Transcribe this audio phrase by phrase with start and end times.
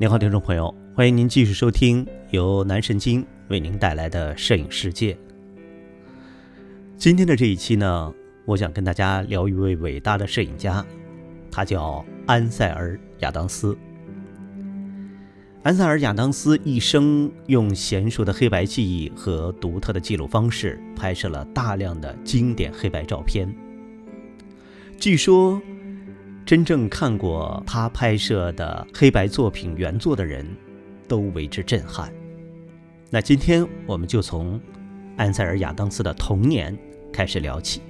[0.00, 5.14] 您好，听众朋友，欢迎您继续收听由南神经为您带来的摄影世界。
[6.96, 8.14] 今天的这一期呢，
[8.46, 10.82] 我想跟大家聊一位伟大的摄影家，
[11.52, 13.76] 他叫安塞尔·亚当斯。
[15.64, 23.54] 安塞尔·亚当斯一生用娴熟的黑白技艺和独特的记录方式，拍摄了大量的经典黑白照片。
[24.98, 25.60] 据说。
[26.46, 30.44] 真正看过他拍摄的黑白作品原作的人，
[31.06, 32.12] 都为之震撼。
[33.08, 34.60] 那今天我们就从
[35.16, 36.76] 安塞尔·亚当斯的童年
[37.12, 37.80] 开始聊起。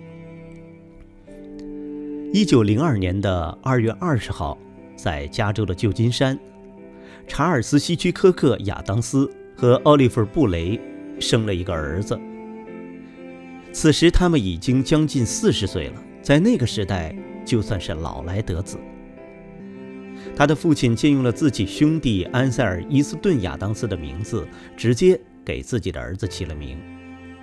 [2.33, 4.59] 一九零二年的二月二十号，
[4.95, 6.39] 在加州的旧金山，
[7.27, 10.79] 查尔斯·希区柯克·亚当斯和奥利弗·布雷
[11.19, 12.19] 生了一个儿子。
[13.73, 17.17] 此时他们已经将近四十岁了，在那个时代。
[17.51, 18.79] 就算是老来得子，
[20.37, 26.79] 他的父亲借用了自己兄弟安塞尔·伊斯顿·亚当斯的名字，直接给自己的儿子起了名，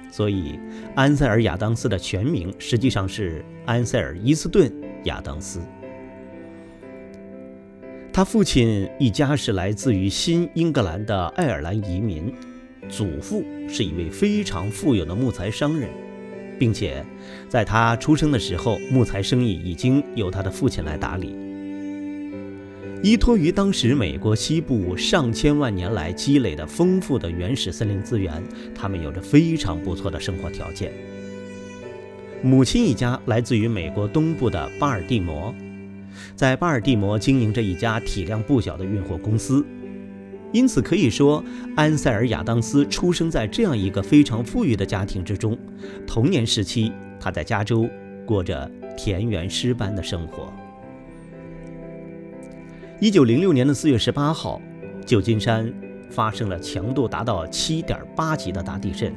[0.10, 0.58] 所以
[0.96, 4.70] 安塞尔·亚当斯的全名实际上是安塞尔·伊斯顿·
[5.04, 5.60] 亚当斯。
[8.14, 12.34] 他父亲一家是来自于新英格兰的爱尔兰移民，
[12.88, 16.07] 祖父是一位非常富有的木材商人。
[16.60, 17.06] 并且，
[17.48, 21.36] 在他出生的时候，木材生意已经由他的父亲来打理。
[23.04, 30.92] 依托于当时美国西部上千万年来积累的丰富的原始森林资源，他们有着非常不错的生活条件。
[32.42, 35.54] 母亲一家来自于美国东部的巴尔的摩，
[36.36, 39.64] 在巴尔的摩经营着一家体量不小的运货公司。
[40.54, 41.44] 因此可以说，
[41.76, 45.58] 安塞尔·亚当斯出生在这样一个非常富裕的家庭之中。
[46.06, 47.88] 童年时期，他在加州
[48.26, 50.52] 过着田园诗般的生活。
[53.00, 54.62] 一九零六年的四月十八号，
[55.06, 55.72] 旧金山
[56.10, 59.14] 发生了强度达到七点八级的大地震。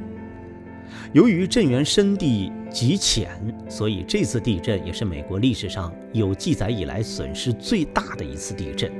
[1.13, 3.29] 由于震源深地极浅，
[3.69, 8.91] 所以这次地震也是美国历史上有记载以来损失最大的一次地震。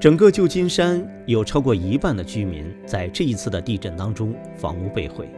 [0.00, 5.28] 整个旧金山有超过一半的居民在这一次的地震当中房屋被毁。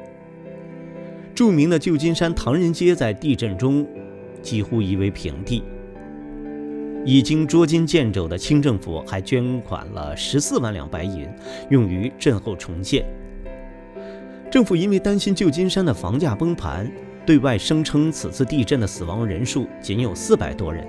[1.35, 3.87] 著名的旧金山唐人街在地震中
[4.43, 5.63] 几乎夷为平地。
[7.07, 11.27] 已经捉襟见肘的清政府还捐款了十四万两白银，
[11.71, 13.07] 用于震后重建。
[14.51, 16.93] 政府因为担心旧金山的房价崩盘，
[17.25, 20.87] 对外声称此次地震的死亡人数仅有四百多人。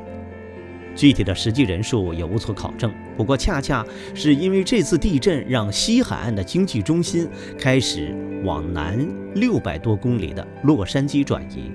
[1.01, 2.93] 具体的实际人数也无从考证。
[3.17, 9.03] 不过，恰恰是因为这次地震，让西海岸的经济中心开始往南
[9.33, 11.71] 六百多公里的洛杉矶转移。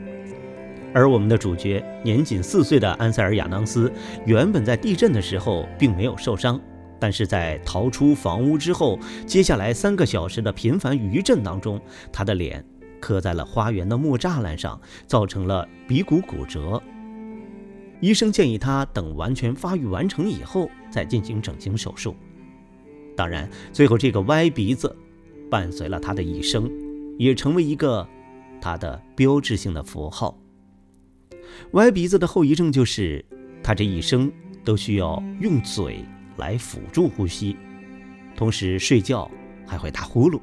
[0.95, 3.93] 而我们的主角年仅四岁的安塞尔·亚当斯，
[4.27, 6.61] 原本在地震的时候并没有受伤，
[7.01, 11.81] 但是在逃出房屋之后，接下来三个小时的频繁余震当中，
[12.13, 12.65] 他的脸
[13.01, 16.81] 磕在了花园的木栅栏上，造成了鼻骨骨折。
[18.01, 22.15] 医生建议他等完全发育完成以后再进行整形手术。
[23.17, 24.95] 当然，最后这个歪鼻子
[25.51, 26.71] 伴随了他的一生，
[27.19, 28.07] 也成为一个
[28.61, 30.39] 他的标志性的符号。
[31.73, 33.25] 歪鼻子的后遗症就是
[33.63, 34.31] 他这一生
[34.65, 36.05] 都需要用嘴
[36.37, 37.57] 来辅助呼吸，
[38.37, 39.31] 同时睡觉
[39.67, 40.39] 还会打呼噜。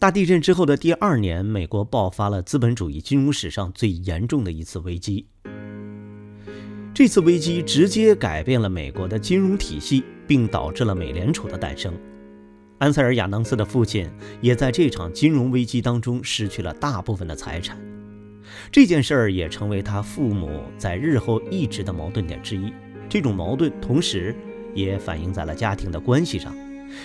[0.00, 5.26] 大地震之后的第二年，美国爆发了资本主义金融史上最严重的一次危机。
[6.94, 11.92] 这次危机直接改变了美国的金融体系，并导致了美联储的诞生。
[12.78, 14.08] 安塞尔·亚当斯的父亲
[14.40, 17.78] 也在这场金融危机当中失去了大部分的财产。
[18.72, 22.72] 这件事儿也成为他父母在日后一直的矛盾点之一。
[23.06, 24.34] 这种矛盾同时
[24.74, 26.56] 也反映在了家庭的关系上。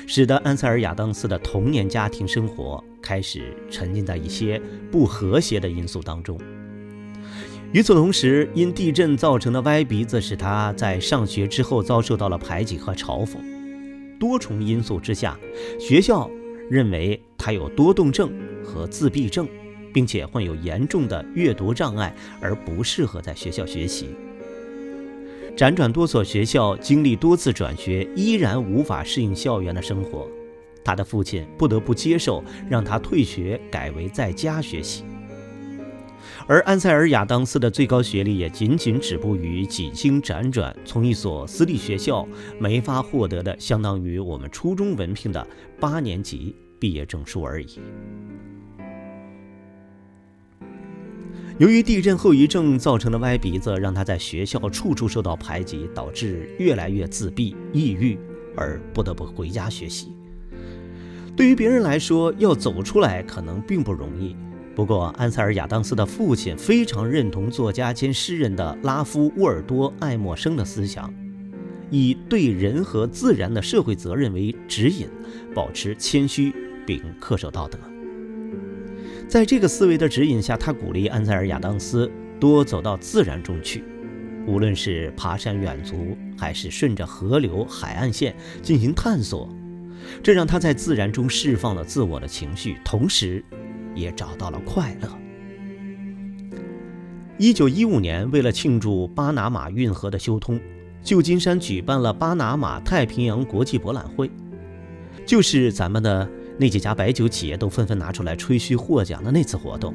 [0.07, 4.61] 使得安塞尔·亚当斯的童年家庭生活开始沉浸在一些
[4.91, 6.40] 不和谐的因素当中。
[7.72, 13.37] 与此同时，因地震造成的歪鼻子使他在上学之后遭受到了排挤和嘲讽。
[14.17, 15.37] 多重因素之下，
[15.78, 16.29] 学校
[16.70, 18.31] 认为他有多动症
[18.64, 19.46] 和自闭症，
[19.93, 24.09] 并且患有严重的阅读障碍，而不适合在学校学习。
[25.55, 30.28] 辗转多所学校，经历多次转学，依然无法适应校园的生活。
[30.84, 35.05] 他的父亲不得不接受，让他退学，改为在家学习。
[36.46, 42.28] 而安塞尔·亚当斯的最高学历也仅仅止步于几经辗转，从一所私立学校
[42.59, 45.47] 没法获得的相当于我们初中文凭的
[45.79, 47.79] 八年级毕业证书而已。
[51.57, 58.19] 由于地震后遗症造成的歪鼻子，让他在学校处处受到排挤，导致越来越自闭、抑郁，
[58.57, 60.11] 而不得不回家学习。
[61.34, 64.35] 对于别人来说，要走出来可能并不容易。
[64.75, 71.13] 不过，安塞尔·亚当斯的父亲非常认同作家兼诗人的拉夫·沃尔多·爱默生的思想，
[71.90, 75.07] 以对人和自然的社会责任为指引，
[75.53, 76.53] 保持谦虚
[76.85, 77.79] 并恪守道德。
[79.28, 83.84] 在这个思维的指引下，他鼓励安塞尔·亚当斯多走到自然中去，
[84.48, 89.50] 无论是爬山远足，还是顺着河流、海岸线进行探索，
[90.24, 93.44] 这让他在自然中释放了自我的情绪，同时
[93.96, 95.10] 也找到了快乐。
[97.38, 100.60] 一九一五年，为了庆祝巴拿马运河的修通，
[101.02, 104.30] 旧金山举办了巴拿马太平洋国际博览会，
[105.26, 106.30] 就是咱们的。
[106.57, 109.93] 那几家白酒企业都纷纷拿出来吹嘘获奖的那次活动，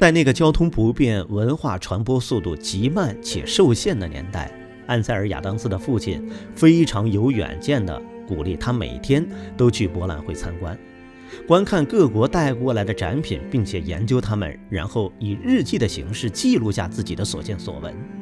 [0.00, 4.50] 在那个交通不便、文化传播速度极慢且受限的年代，
[4.86, 9.24] 安塞尔·亚当斯的父亲非常有远见地鼓励他每天
[9.56, 10.76] 都去博览会参观，
[11.46, 18.21] 观看各国带过来的展品，并且研究它们，然后以日记的形式记录下自己的所见所闻。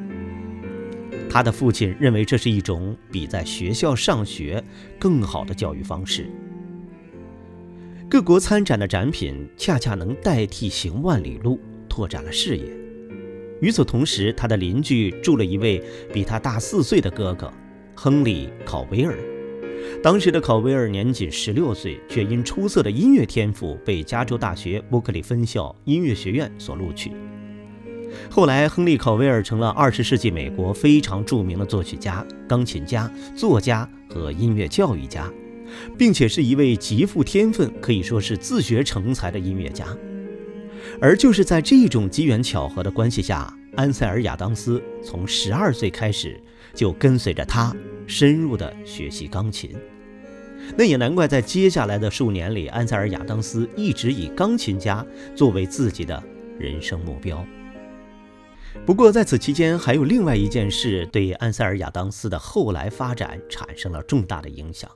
[1.31, 4.61] 他的父亲认为这是一种比在学校上学
[4.99, 6.29] 更好的教育方式。
[8.09, 11.57] 各国参展的展品恰恰能代替行万里路，
[11.87, 12.65] 拓展了视野。
[13.61, 15.81] 与此同时，他的邻居住了一位
[16.11, 17.49] 比他大四岁的哥哥，
[17.95, 19.17] 亨利·考维尔。
[20.03, 27.13] 当时的考维尔年仅十六岁，却因出色的音乐天赋被加州大学伯克利分校音乐学院所录取。
[28.29, 35.29] 后来，亨利·考维尔成了二十世纪美国非常著名的作曲家、钢琴家、作家和音乐教育家，
[35.97, 39.85] 并且是一位极富天分、可以说是自学成才的音乐家。
[40.99, 46.39] 而就是在这种机缘巧合的关系下，安塞尔·亚当斯从十二岁开始
[46.73, 47.73] 就跟随着他
[48.07, 49.71] 深入地学习钢琴。
[50.77, 55.05] 那也难怪，在接下来的数年里，安塞尔·亚当斯一直以钢琴家
[55.35, 56.21] 作为自己的
[56.59, 57.43] 人生目标。
[58.85, 64.89] 不过，在此期间，还有另外一件事对安塞尔·亚当斯的后来发展产生了重大的影响。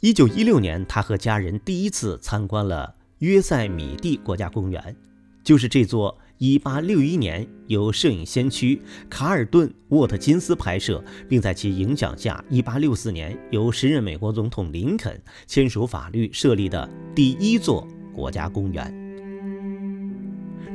[0.00, 4.96] 一九一六年，他和家人第一次参观了约塞米蒂国家公园，
[5.44, 19.05] 就是这座一八六一年由摄影先驱卡尔顿·沃特金斯拍摄，并在其影响下，一八六四年由时任美国总统林肯签署法律设立的第一座国家公园。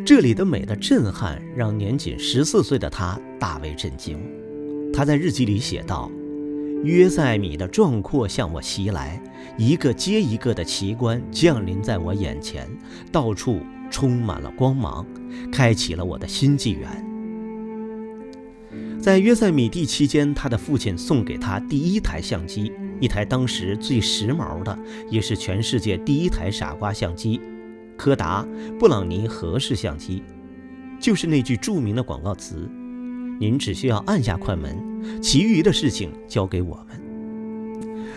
[0.04, 4.18] 这里的美的震撼让年仅十四岁的他大为震惊。
[4.92, 6.12] 他在日记里写道
[6.84, 9.22] ：“约塞米的壮阔向我袭来，
[9.58, 12.68] 一个接一个的奇观降临在我眼前，
[13.12, 13.60] 到处
[13.90, 15.06] 充满了光芒，
[15.52, 16.90] 开启了我的新纪元。”
[19.00, 24.78] 在约塞米蒂期间，他的父亲送给他第一台相机，一台当时最时髦的，
[25.10, 27.40] 也是全世界第一台傻瓜相机。
[28.02, 28.44] 柯达
[28.80, 30.24] 布朗尼合适相机，
[31.00, 32.68] 就是那句著名的广告词
[33.40, 34.76] ：“您只需要按下快门，
[35.22, 37.00] 其余的事情交给我们。”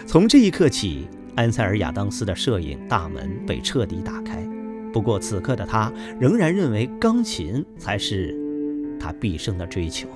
[0.08, 4.42] 从这一刻起，安塞尔·亚当斯的摄影大门被彻底打开。
[4.90, 8.34] 不过，此刻的他仍然认为钢琴才是
[8.98, 10.08] 他毕生的追求。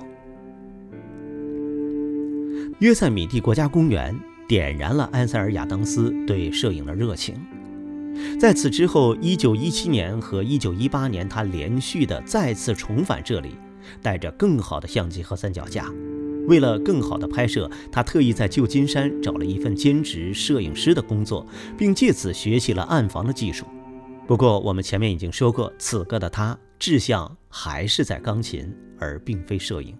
[2.79, 7.35] 约塞米蒂国家公园点燃了安塞尔·亚当斯对摄影的热情。
[8.39, 13.55] 在此之后，1917年和1918年，他连续的再次重返这里，
[14.01, 15.91] 带着更好的相机和三脚架。
[16.47, 21.45] 为了更好的拍摄，他特意在旧金山找了一份兼职摄影师的工作，
[21.77, 23.65] 并借此学习了暗房的技术。
[24.25, 29.95] 不过，我们前面已经说过，此刻的他志向还是在钢琴，而并非摄影。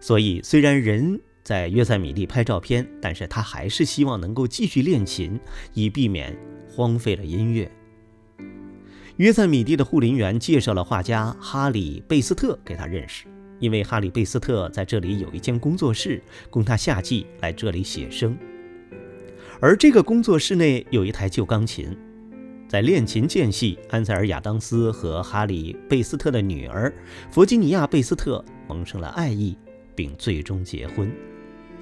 [0.00, 5.38] 所以，虽然人在约塞米蒂拍照片，但是他还是希望能够继续练琴，
[5.74, 6.36] 以避免。
[6.68, 7.70] 荒废了音乐。
[9.18, 13.26] 约塞米蒂的护林员介绍了画家哈里·贝斯特给他认识，
[13.60, 18.36] 因为哈里·贝斯特在这里有一间工作室，供他夏季来这里写生。
[19.60, 21.96] 而这个工作室内有一台旧钢琴。
[22.68, 26.92] 在练琴间隙，安塞尔·亚当斯和哈里·贝斯特的女儿
[27.30, 29.56] 弗吉尼亚·贝斯特萌生了爱意，
[29.94, 31.08] 并最终结婚。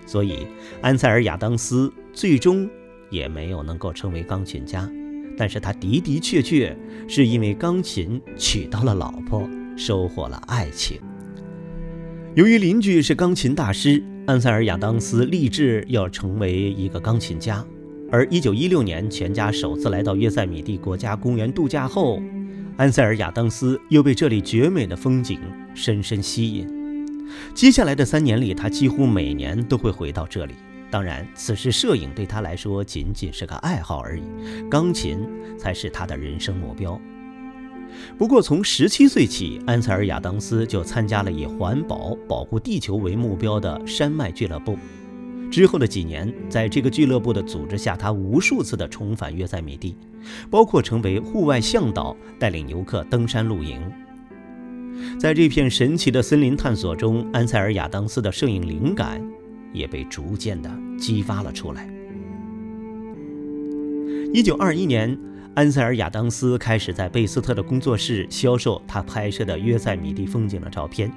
[0.06, 0.46] 所以，
[0.82, 2.68] 安塞尔·亚当斯最终。
[3.10, 4.90] 也没有能够成为钢琴家，
[5.36, 10.98] 但是他的的确确是因为钢琴娶到了老婆，收获了爱情。
[12.34, 17.64] 由于邻居是钢琴大师，安塞尔·亚当斯立志要成为一个钢琴家。
[18.10, 22.20] 而1916年全家首次来到约塞米蒂国家公园度假后，
[22.76, 25.38] 安塞尔·亚当斯又被这里绝美的风景
[25.72, 26.73] 深深吸引。
[27.54, 30.54] 接下来的三年里，他几乎每年都会回到这里。
[30.90, 34.22] 当然，此时摄影对他来说仅仅是个爱好而已，
[34.70, 35.26] 钢琴
[35.58, 37.00] 才是他的人生目标。
[38.16, 44.78] 不过，从十七岁起，安塞尔·亚当斯就参加了以环保、保护地球为目标的山脉俱乐部。
[45.50, 49.96] 之后的几年，在这个俱乐部的组织下，他无数次的重返约塞米蒂，
[50.50, 53.80] 包括成为户外向导，带领游客登山露营。
[55.18, 59.20] 在这片神奇的森林探索中，安塞尔·亚当斯的摄影灵感
[59.72, 61.88] 也被逐渐的激发了出来。
[64.32, 65.18] 一九二一年。
[65.56, 71.08] 安塞尔·亚当斯开始在贝斯特的工作室销售他拍摄的约塞米蒂风景的照片。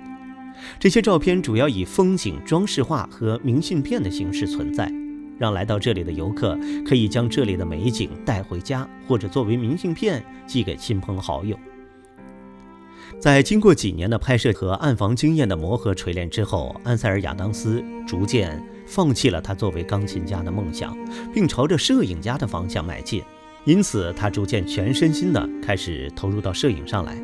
[0.79, 4.93] 这些照片主要以风景装饰画和明信片的形式存在，
[5.39, 6.55] 让来到这里的游客
[6.86, 11.57] 可以将这里的美景带回家，或者作为明信片寄给亲朋好友。
[13.19, 20.95] 在经过几年的拍摄和暗房经验的磨合锤炼之后，安塞尔·亚当斯逐渐放弃了他作为钢琴家的梦想，
[21.33, 23.23] 并朝着摄影家的方向迈进。
[23.65, 27.17] 因此，他逐渐全身心地开始投入到摄影上来。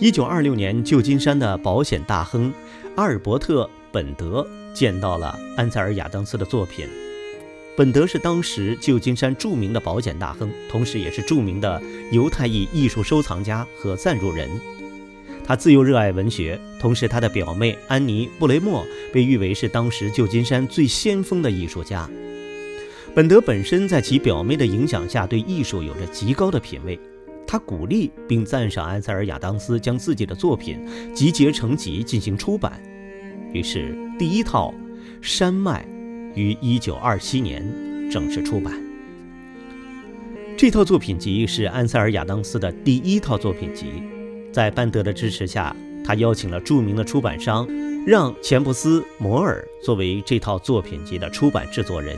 [0.00, 2.52] 一九二六年，旧金山的保险大亨
[2.96, 6.88] 阿尔伯特·本德见到了安塞尔·亚当斯的作品。
[7.76, 14.48] 本德是当时旧金山著名的保险大亨，同时也是著名的犹太裔艺术收藏家和赞助人。
[15.46, 18.82] 他自幼热爱文学，同时他的表妹安妮·布雷默
[19.12, 22.08] 被誉为是当时旧金山最先锋的艺术家。
[23.14, 26.98] 本德本身在其表妹的影响下，对艺术有着极高的品味。
[27.46, 30.80] 他鼓励并赞赏安塞尔·亚当斯将自己的作品
[31.14, 32.82] 集结成集进行出版。
[33.52, 34.72] 于是，第一套
[35.20, 35.86] 《山脉》
[36.38, 38.82] 于1927年正式出版。
[40.56, 44.02] 这套作品集是安塞尔·亚当斯的第一套作品集。
[44.54, 47.66] 在班德的支持下，他邀请了著名的出版商
[48.06, 52.16] 让·钱布斯·摩尔作为这套作品集的出版制作人。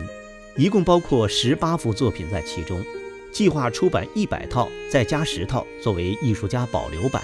[0.55, 2.85] 一共包括十八幅作品在其中，
[3.33, 7.23] 计划出版一百套，再加十套作为艺术家保留版。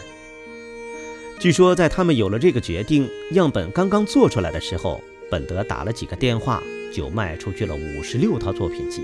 [1.38, 4.98] 据说，在他们有了这个决定，样本刚刚做出来的时候，
[5.30, 9.02] 本德打了几个电话，就卖出去了五十六套作品集。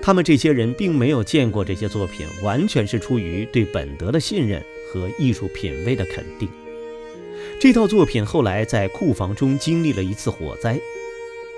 [0.00, 4.62] 他们这些人并没有见过这些作品，完全是出于对本德的信任
[4.92, 6.48] 和艺术品味的肯定。
[7.58, 10.78] 这套作品后来在库房中经历了一次火灾。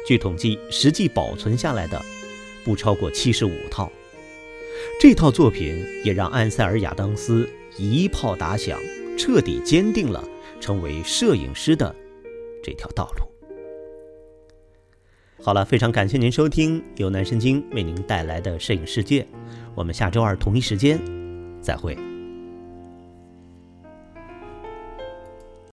[0.07, 2.03] 据统计，实际保存下来的
[2.65, 3.93] 不超过七十五套。
[5.01, 8.81] 这套作品也让安塞尔·亚当斯一炮打响，
[9.19, 10.27] 彻底坚定了
[10.61, 11.95] 成为摄影师的
[12.63, 13.38] 这条道路。
[15.49, 19.27] 好了，非常感谢您收听由南神经为您带来的摄影世界，
[19.75, 21.01] 我们下周二同一时间
[21.63, 21.97] 再会。